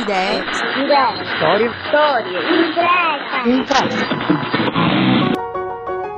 [0.00, 0.42] Idee.
[1.36, 1.70] Storie.
[1.88, 2.38] Storie.
[3.46, 4.06] Imprese.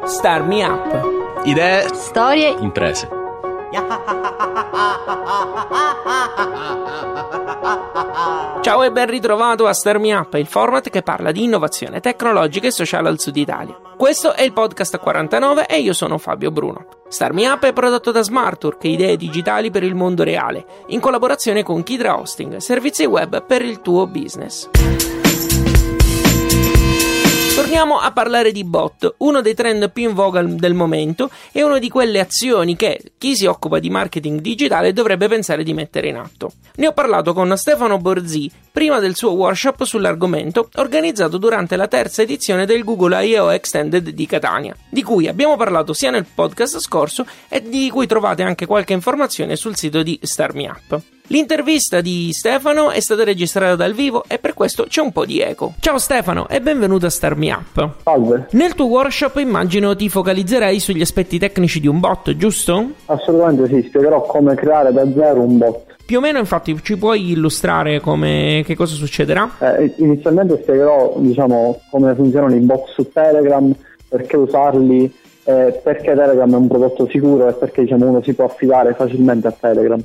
[0.06, 1.46] Star Me Up.
[1.46, 3.08] Idee, Storie imprese.
[8.62, 12.66] Ciao e ben ritrovato a Star Me Up, il format che parla di innovazione tecnologica
[12.66, 13.78] e sociale al sud Italia.
[13.96, 16.86] Questo è il podcast 49 e io sono Fabio Bruno.
[17.08, 21.62] Star Me Up è prodotto da Smartwork, idee digitali per il mondo reale, in collaborazione
[21.62, 24.68] con Kidra Hosting, servizi web per il tuo business.
[27.60, 31.78] Torniamo a parlare di bot, uno dei trend più in voga del momento e una
[31.78, 36.16] di quelle azioni che chi si occupa di marketing digitale dovrebbe pensare di mettere in
[36.16, 36.52] atto.
[36.76, 42.22] Ne ho parlato con Stefano Borzi prima del suo workshop sull'argomento organizzato durante la terza
[42.22, 43.52] edizione del Google I.O.
[43.52, 48.42] Extended di Catania, di cui abbiamo parlato sia nel podcast scorso e di cui trovate
[48.42, 51.19] anche qualche informazione sul sito di Star Me Up.
[51.32, 55.38] L'intervista di Stefano è stata registrata dal vivo e per questo c'è un po' di
[55.38, 55.74] eco.
[55.78, 58.02] Ciao Stefano e benvenuto a Star Me Up.
[58.02, 62.84] Salve, Nel tuo workshop immagino ti focalizzerai sugli aspetti tecnici di un bot, giusto?
[63.04, 65.94] assolutamente sì, spiegherò come creare da zero un bot.
[66.04, 69.48] Più o meno infatti ci puoi illustrare come, che cosa succederà?
[69.60, 73.72] Eh, inizialmente spiegherò diciamo, come funzionano i bot su Telegram,
[74.08, 75.04] perché usarli,
[75.44, 79.46] eh, perché Telegram è un prodotto sicuro e perché diciamo, uno si può affidare facilmente
[79.46, 80.02] a Telegram.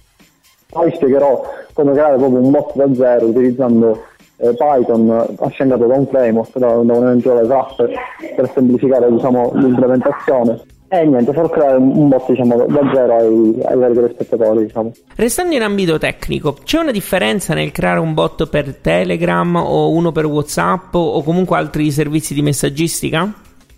[0.75, 1.41] Poi spiegherò
[1.71, 3.97] come creare proprio un bot da zero utilizzando
[4.35, 7.93] eh, Python affiancato da un framework, da, da un eventuale wrapper
[8.35, 10.59] per semplificare diciamo, l'implementazione.
[10.89, 14.65] E niente, farò creare un bot diciamo, da zero ai, ai vari telespettatori.
[14.65, 14.91] Diciamo.
[15.15, 20.11] Restando in ambito tecnico, c'è una differenza nel creare un bot per Telegram o uno
[20.11, 23.33] per WhatsApp o comunque altri servizi di messaggistica?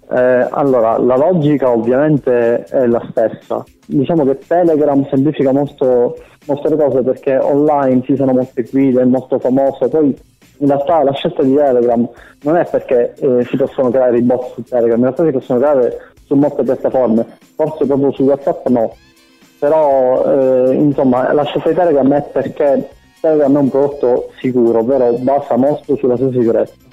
[0.10, 3.64] Eh, allora, la logica ovviamente è la stessa.
[3.86, 9.06] Diciamo che Telegram semplifica molto, molto le cose perché online ci sono molte guide, è
[9.06, 9.88] molto famoso.
[9.88, 10.18] Poi
[10.60, 12.08] in realtà la scelta di Telegram
[12.42, 15.60] non è perché eh, si possono creare i bot su Telegram, in realtà si possono
[15.60, 17.26] creare su molte piattaforme,
[17.56, 18.96] forse proprio su WhatsApp no.
[19.60, 22.90] Però eh, insomma la scelta di Telegram è perché
[23.22, 26.86] Telegram è un prodotto sicuro, ovvero basa molto sulla sua sicurezza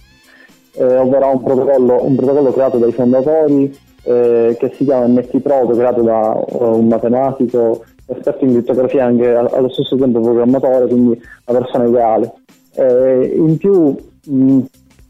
[0.77, 5.73] eh, ovvero un protocollo, un protocollo creato dai fondatori eh, che si chiama MT Proto,
[5.73, 11.59] creato da eh, un matematico esperto in crittografia anche allo stesso tempo programmatore, quindi una
[11.59, 12.33] persona ideale.
[12.77, 14.61] Eh, in più mh,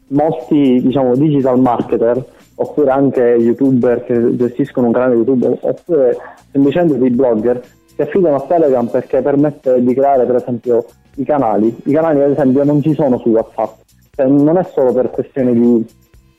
[0.07, 2.23] molti diciamo, digital marketer
[2.55, 6.17] oppure anche youtuber che gestiscono un canale YouTube oppure
[6.51, 7.61] semplicemente dei blogger
[7.95, 10.85] si affidano a Telegram perché permette di creare per esempio
[11.15, 11.75] i canali.
[11.85, 13.79] I canali ad esempio non ci sono su WhatsApp,
[14.15, 15.85] cioè, non è solo per questione di...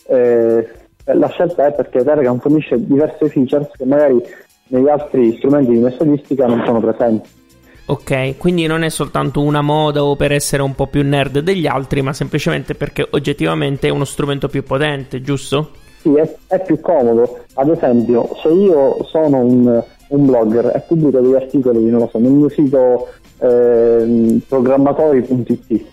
[0.07, 0.69] eh,
[1.05, 4.21] la scelta è perché Telegram fornisce diverse features che magari
[4.69, 7.29] negli altri strumenti di messaggistica non sono presenti.
[7.89, 11.69] Ok, quindi non è soltanto una moda o per essere un po' più nerd degli
[11.69, 15.71] altri, ma semplicemente perché oggettivamente è uno strumento più potente, giusto?
[16.01, 17.45] Sì, è, è più comodo.
[17.55, 22.19] Ad esempio, se io sono un, un blogger e pubblico degli articoli, non lo so,
[22.19, 23.09] nel mio sito
[23.39, 25.85] eh, programmatori.it,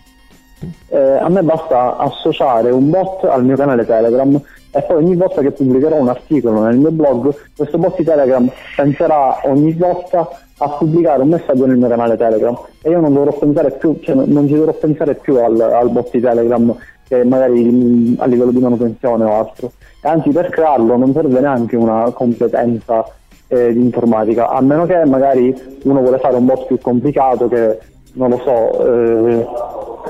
[0.87, 4.41] eh, a me basta associare un bot al mio canale Telegram
[4.75, 8.49] e poi ogni volta che pubblicherò un articolo nel mio blog, questo bot di Telegram
[8.75, 10.27] penserà ogni volta
[10.57, 14.15] a pubblicare un messaggio nel mio canale Telegram e io non dovrò pensare più, cioè
[14.15, 16.75] non ci dovrò pensare più al, al bot di Telegram
[17.07, 19.71] che magari mh, a livello di manutenzione o altro.
[20.01, 23.05] Anzi per crearlo non serve neanche una competenza
[23.49, 27.77] eh, di informatica, a meno che magari uno vuole fare un bot più complicato che
[28.13, 29.47] non lo so, eh,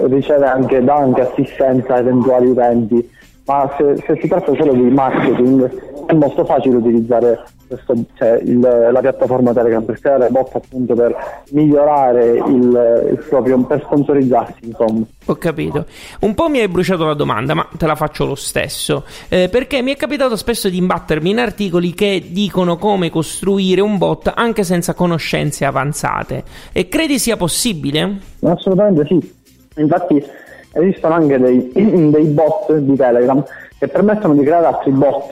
[0.08, 3.10] riceve anche, dà anche assistenza a eventuali utenti
[3.46, 8.60] ma se, se si tratta solo di marketing è molto facile utilizzare questo, cioè, il,
[8.60, 9.84] la piattaforma Telegram.
[9.84, 11.16] Per creare bot appunto per
[11.52, 15.06] migliorare il, il proprio per sponsorizzarsi insomma.
[15.26, 15.86] Ho capito.
[16.22, 19.04] Un po' mi hai bruciato la domanda ma te la faccio lo stesso.
[19.30, 23.98] Eh, perché mi è capitato spesso di imbattermi in articoli che dicono come costruire un
[23.98, 26.44] bot anche senza conoscenze avanzate.
[26.72, 28.32] E credi sia possibile?
[28.42, 29.42] assolutamente sì.
[29.76, 30.24] Infatti
[30.74, 31.72] esistono anche dei,
[32.12, 33.44] dei bot di Telegram
[33.78, 35.32] che permettono di creare altri bot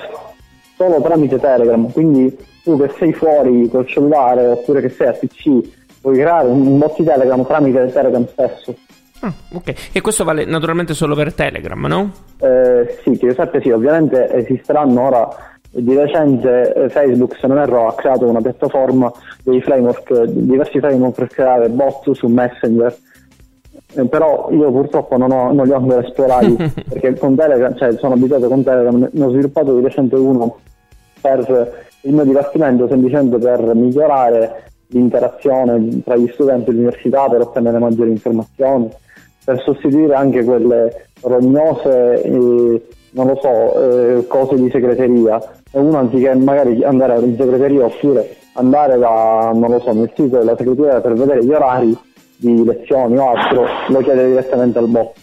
[0.75, 5.59] solo tramite Telegram, quindi tu che sei fuori col cellulare oppure che sei a PC
[6.01, 8.75] puoi creare un bot di Telegram tramite Telegram stesso.
[9.23, 12.11] Ah, ok, e questo vale naturalmente solo per Telegram, no?
[12.39, 15.27] Eh, sì, sappia sì, ovviamente esisteranno ora
[15.69, 19.11] di recente eh, Facebook, se non erro, ha creato una piattaforma
[19.43, 22.95] dei framework, diversi framework per creare bot su Messenger.
[23.93, 26.55] Eh, però io purtroppo non, ho, non li ho ancora esplorati
[26.87, 30.57] perché con Telegram, cioè sono abituato con Telegram, ne ho sviluppato di recente uno
[31.19, 38.09] per il mio dipartimento semplicemente per migliorare l'interazione tra gli studenti dell'università per ottenere maggiori
[38.11, 38.89] informazioni,
[39.43, 45.41] per sostituire anche quelle rognose, eh, non lo so, eh, cose di segreteria.
[45.71, 50.37] E uno anziché magari andare in segreteria oppure andare da, non lo so, nel sito
[50.37, 51.97] della segreteria per vedere gli orari
[52.41, 55.13] di lezioni o altro, lo chiede direttamente al bot.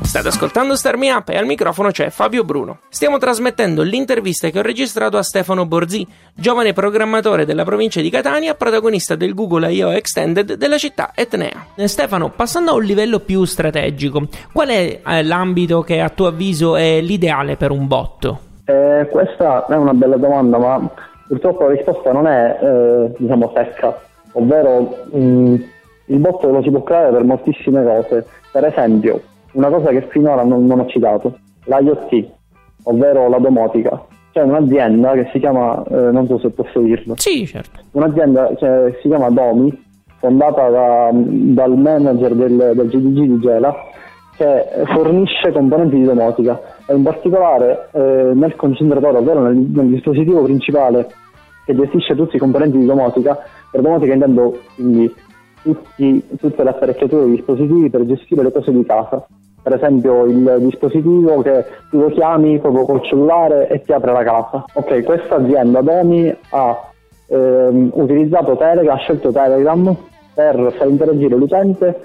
[0.00, 2.78] State ascoltando Starmi Up e al microfono c'è Fabio Bruno.
[2.88, 8.54] Stiamo trasmettendo l'intervista che ho registrato a Stefano Borzi, giovane programmatore della provincia di Catania,
[8.54, 9.92] protagonista del Google I.O.
[9.92, 11.66] Extended della città etnea.
[11.76, 16.28] Eh, Stefano, passando a un livello più strategico, qual è eh, l'ambito che a tuo
[16.28, 18.34] avviso è l'ideale per un bot?
[18.64, 20.90] Eh, questa è una bella domanda, ma
[21.28, 23.96] purtroppo la risposta non è eh, diciamo secca,
[24.32, 25.54] ovvero mh, mm,
[26.06, 28.26] il bot lo si può creare per moltissime cose.
[28.50, 29.20] Per esempio,
[29.52, 32.26] una cosa che finora non, non ho citato, l'IoT,
[32.84, 34.02] ovvero la domotica.
[34.32, 37.14] C'è un'azienda che si chiama, eh, non so se posso dirlo.
[37.16, 37.80] Sì, certo.
[37.92, 39.86] Un'azienda che si chiama Domi,
[40.18, 43.74] fondata da, dal manager del, del GDG di Gela,
[44.38, 50.42] che fornisce componenti di domotica e in particolare eh, nel concentratore, ovvero nel, nel, dispositivo
[50.42, 51.08] principale
[51.64, 53.36] che gestisce tutti i componenti di domotica,
[53.68, 55.12] per domotica intendo quindi
[55.60, 59.26] tutti, tutte le apparecchiature e i dispositivi per gestire le cose di casa
[59.60, 64.22] per esempio il dispositivo che tu lo chiami proprio col cellulare e ti apre la
[64.22, 64.64] casa.
[64.72, 66.90] Ok, questa azienda Domi ha
[67.26, 69.94] ehm, utilizzato Telegram, ha scelto Telegram
[70.32, 72.00] per far interagire l'utente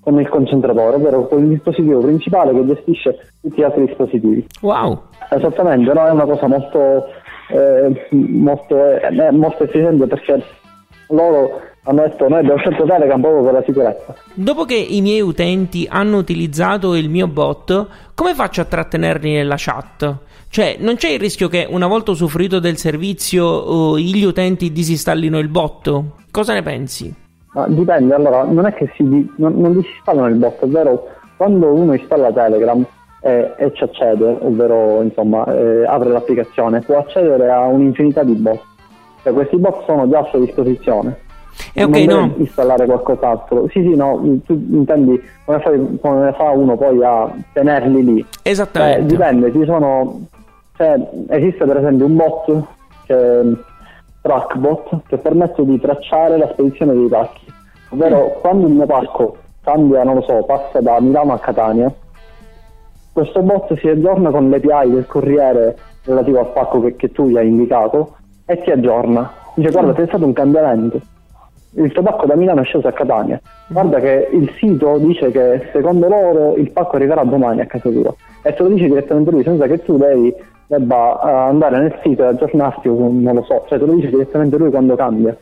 [0.00, 4.46] con il concentratore, ovvero con il dispositivo principale che gestisce tutti gli altri dispositivi.
[4.62, 5.02] Wow!
[5.30, 6.06] Esattamente, no?
[6.06, 7.06] è una cosa molto,
[7.50, 10.42] eh, molto, eh, molto efficiente perché
[11.08, 14.14] loro hanno detto noi abbiamo scelto Telegram proprio per la sicurezza.
[14.34, 19.56] Dopo che i miei utenti hanno utilizzato il mio bot, come faccio a trattenerli nella
[19.56, 20.16] chat?
[20.48, 25.48] Cioè, non c'è il rischio che una volta usufruito del servizio gli utenti disinstallino il
[25.48, 26.02] bot?
[26.30, 27.14] Cosa ne pensi?
[27.52, 29.02] Ma dipende, allora, non è che si
[29.36, 32.84] non, non disinstallano il bot, ovvero quando uno installa Telegram
[33.20, 38.62] e, e ci accede, ovvero insomma eh, apre l'applicazione, può accedere a un'infinità di bot.
[39.22, 41.28] Cioè, questi bot sono già a sua disposizione
[41.72, 42.34] e ok, no.
[42.36, 43.66] installare qualcos'altro.
[43.68, 48.26] Sì, sì, no, tu intendi come, fai, come fa uno poi a tenerli lì?
[48.42, 49.00] Esattamente.
[49.00, 50.20] Eh, dipende, ci sono,
[50.76, 50.94] cioè,
[51.28, 52.62] esiste per esempio un bot,
[53.06, 53.54] che,
[54.20, 57.46] Trackbot, che permette di tracciare la spedizione dei pacchi.
[57.90, 58.40] Ovvero, mm.
[58.40, 61.92] quando il mio parco cambia, non lo so, passa da Milano a Catania,
[63.12, 67.36] questo bot si aggiorna con l'API del corriere relativo al pacco che, che tu gli
[67.36, 69.30] hai indicato e ti aggiorna.
[69.54, 69.94] Dice guarda, mm.
[69.94, 71.00] c'è stato un cambiamento
[71.74, 73.40] il tabacco da Milano è sceso a Catania.
[73.68, 78.12] Guarda che il sito dice che secondo loro il pacco arriverà domani a casa tua
[78.42, 80.34] e te lo dice direttamente lui senza che tu devi
[80.70, 84.08] debba uh, andare nel sito e aggiornarti o non lo so, cioè te lo dice
[84.08, 85.36] direttamente lui quando cambia.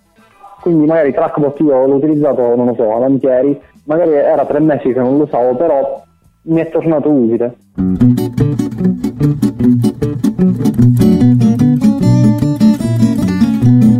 [0.62, 4.99] Quindi magari Trackbot io l'ho utilizzato, non lo so, avantieri, magari era tre mesi che
[4.99, 6.02] non lo usavo, però
[6.44, 7.56] mi è tornato utile.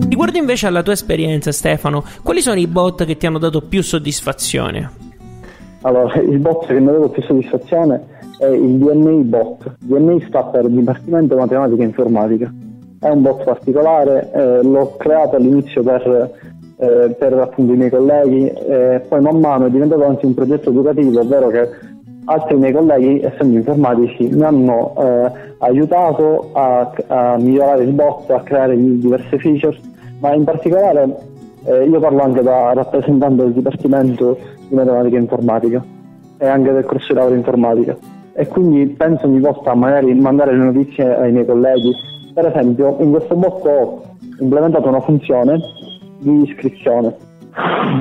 [0.09, 3.83] Riguardo invece alla tua esperienza, Stefano, quali sono i bot che ti hanno dato più
[3.83, 4.91] soddisfazione?
[5.83, 9.77] Allora, il bot che mi ha dato più soddisfazione è il DNI bot.
[9.81, 12.53] DNI sta per Dipartimento Matematica e Informatica.
[13.01, 16.31] È un bot particolare, eh, l'ho creato all'inizio per,
[16.79, 20.71] eh, per appunto i miei colleghi, e poi man mano è diventato anche un progetto
[20.71, 21.69] educativo, ovvero che
[22.25, 28.41] altri miei colleghi, essendo informatici, mi hanno eh, aiutato a, a, migliorare il bot, a
[28.41, 29.79] creare diverse features
[30.21, 31.15] ma in particolare
[31.65, 35.85] Eh, io parlo anche da rappresentante del Dipartimento di Matematica e Informatica
[36.39, 37.97] e anche del corso di laurea informatica
[38.39, 41.93] e quindi penso ogni volta magari mandare le notizie ai miei colleghi.
[42.33, 44.03] Per esempio, in questo bot ho
[44.39, 45.59] implementato una funzione
[46.21, 47.17] di iscrizione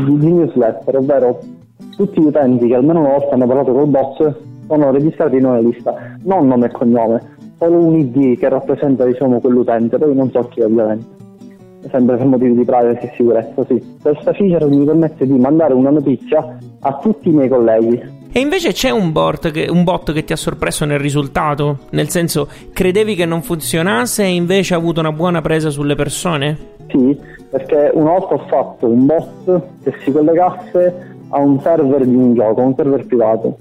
[0.05, 1.39] di, di newsletter, ovvero
[1.95, 4.35] tutti gli utenti che almeno una volta hanno parlato col bot
[4.67, 7.21] sono registrati in una lista, non nome e cognome,
[7.57, 11.15] solo un ID che rappresenta diciamo, quell'utente, poi non so chi ovviamente.
[11.89, 13.97] Sempre per motivi di privacy e sicurezza, sì.
[13.99, 18.16] Questa feature mi permette di mandare una notizia a tutti i miei colleghi.
[18.37, 21.79] E invece c'è un bot, che, un bot che ti ha sorpreso nel risultato?
[21.89, 26.55] Nel senso, credevi che non funzionasse e invece ha avuto una buona presa sulle persone?
[26.87, 32.15] Sì, perché una volta ho fatto un bot che si collegasse a un server di
[32.15, 33.57] un gioco, un server privato.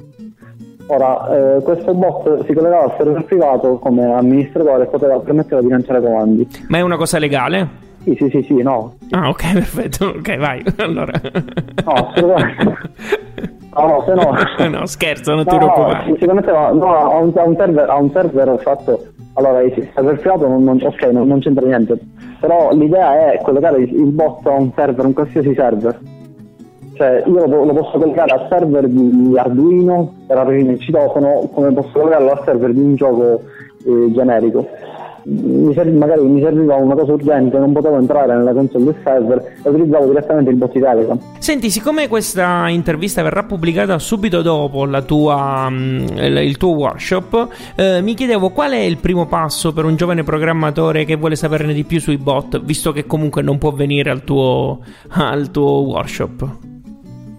[0.88, 5.68] Ora, eh, questo bot si collegava al server privato come amministratore e poteva permetteva di
[5.68, 6.46] lanciare comandi.
[6.68, 7.66] Ma è una cosa legale?
[8.04, 8.96] Sì, sì, sì, sì, no.
[9.12, 10.08] Ah, ok, perfetto.
[10.18, 10.62] Ok, vai.
[10.76, 11.18] Allora.
[11.82, 13.54] No, assolutamente.
[13.76, 14.68] No, no, se no...
[14.78, 16.08] no, scherzo, non ti no, preoccupare.
[16.08, 19.06] No, si connetteva no, a, un, un server, un server fatto...
[19.34, 21.98] Allora, il server privato non, non, ok, non, non c'entra niente.
[22.40, 25.98] Però l'idea è collegare il, il bot a un server, un qualsiasi server.
[26.94, 31.72] Cioè, io lo, lo posso collegare al server di Arduino per aprire il citofono, come
[31.72, 33.42] posso collegarlo al server di un gioco
[33.84, 34.66] eh, generico
[35.28, 39.56] mi serv- magari mi serviva una cosa urgente, non potevo entrare nella console del server
[39.62, 41.18] e utilizzavo direttamente il bot di Telegram.
[41.38, 48.14] Senti, siccome questa intervista verrà pubblicata subito dopo tua, mm, il tuo workshop, eh, mi
[48.14, 51.98] chiedevo qual è il primo passo per un giovane programmatore che vuole saperne di più
[51.98, 54.78] sui bot, visto che comunque non può venire al tuo,
[55.08, 56.48] al tuo workshop.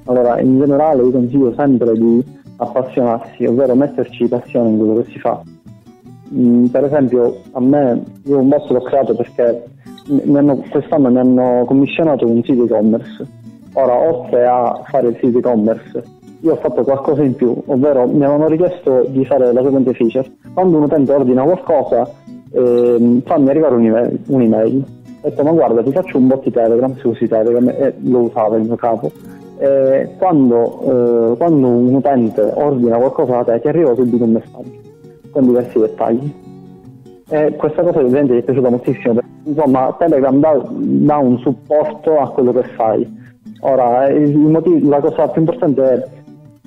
[0.05, 2.23] Allora, in generale io consiglio sempre di
[2.57, 5.41] appassionarsi, ovvero metterci passione in quello che si fa
[6.33, 9.63] Mm, per esempio a me, io un bot l'ho creato perché
[10.09, 13.25] hanno, quest'anno mi hanno commissionato un sito e-commerce.
[13.73, 16.03] Ora, oltre a fare il sito e-commerce,
[16.41, 20.29] io ho fatto qualcosa in più, ovvero mi avevano richiesto di fare la seguente feature.
[20.53, 22.09] Quando un utente ordina qualcosa,
[22.51, 24.19] eh, fammi arrivare un'email.
[24.27, 24.85] un'email.
[25.21, 28.19] Ho detto, ma guarda, ti faccio un bot di Telegram, se usi Telegram, e lo
[28.19, 29.11] usava il mio capo.
[30.17, 34.86] Quando, eh, quando un utente ordina qualcosa da te, ti arriva subito un messaggio
[35.37, 36.33] con diversi dettagli.
[37.29, 42.19] E questa cosa ovviamente mi è piaciuta moltissimo, perché insomma Telegram dà, dà, un supporto
[42.19, 43.25] a quello che fai.
[43.61, 46.07] Ora, motivo, la cosa più importante è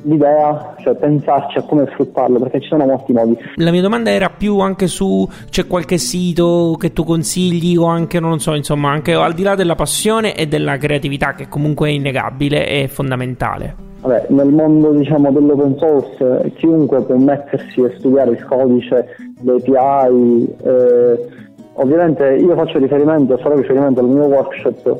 [0.02, 3.38] l'idea, cioè pensarci a come sfruttarlo, perché ci sono molti modi.
[3.56, 8.20] La mia domanda era più anche su c'è qualche sito che tu consigli o anche
[8.20, 11.92] non so, insomma, anche al di là della passione e della creatività che comunque è
[11.92, 13.88] innegabile e fondamentale.
[14.00, 19.06] Vabbè, nel mondo diciamo, dell'open source chiunque può mettersi e studiare il codice,
[19.42, 21.28] le API, eh,
[21.74, 24.96] ovviamente io faccio riferimento, farò riferimento al mio workshop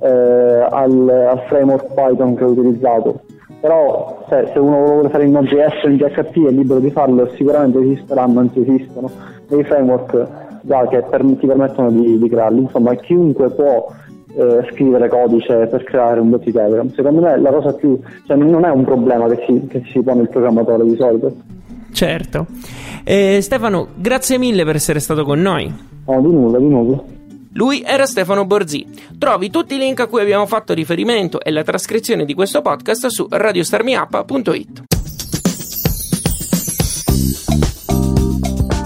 [0.00, 3.20] eh, al, al, framework Python che ho utilizzato,
[3.60, 7.28] però se, se uno vuole fare in Node.js o in PHP è libero di farlo
[7.36, 9.10] sicuramente esisteranno, anzi esistono
[9.46, 10.26] dei framework
[10.62, 13.92] già che per, ti permettono di, di crearli, insomma chiunque può
[14.36, 16.88] eh, scrivere codice per creare un bot di Telegram.
[16.92, 20.22] Secondo me la cosa più, cioè non è un problema che si, che si pone
[20.22, 21.34] il programmatore di solito.
[21.92, 22.46] Certo.
[23.04, 25.72] Eh, Stefano, grazie mille per essere stato con noi.
[26.06, 27.02] No, di nulla, di nulla.
[27.54, 28.86] Lui era Stefano Borzi.
[29.18, 33.06] Trovi tutti i link a cui abbiamo fatto riferimento e la trascrizione di questo podcast
[33.08, 34.82] su radiostarmiappa.it.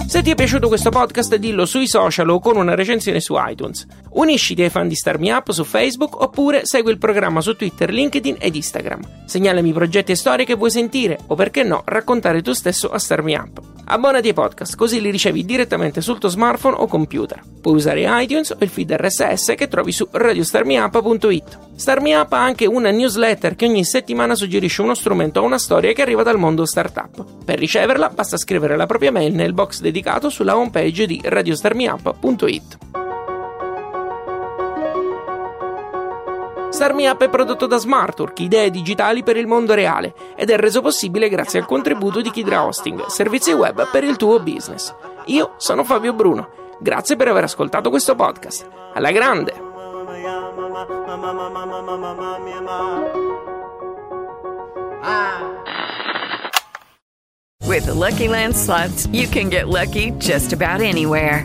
[0.07, 3.85] Se ti è piaciuto questo podcast dillo sui social o con una recensione su iTunes.
[4.15, 7.91] Unisciti ai fan di Star Me Up su Facebook oppure segui il programma su Twitter,
[7.91, 9.25] LinkedIn ed Instagram.
[9.25, 13.23] Segnalami progetti e storie che vuoi sentire o perché no raccontare tu stesso a Star
[13.23, 13.61] Me Up.
[13.87, 17.43] Abbonati ai podcast così li ricevi direttamente sul tuo smartphone o computer.
[17.61, 21.59] Puoi usare iTunes o il feed RSS che trovi su radiostarmiup.it.
[21.75, 25.59] Star Me Up ha anche una newsletter che ogni settimana suggerisce uno strumento o una
[25.59, 27.25] storia che arriva dal mondo startup.
[27.45, 32.84] Per riceverla basta scrivere la propria mail nel box dedicato sulla homepage di radiostarmiup.it.
[36.75, 40.81] Starmi Up è prodotto da Smartwork, idee digitali per il mondo reale, ed è reso
[40.81, 44.93] possibile grazie al contributo di Kidra Hosting, servizi web per il tuo business.
[45.27, 46.49] Io sono Fabio Bruno.
[46.81, 48.67] Grazie per aver ascoltato questo podcast.
[48.93, 49.53] Alla grande!
[57.63, 61.45] With the Lucky Land slots, you can get lucky just about anywhere.